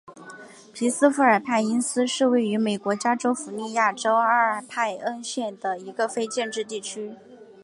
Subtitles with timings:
[0.73, 7.13] 皮斯富尔派因斯是位于美国加利福尼亚州阿尔派恩县的一个非建制地区。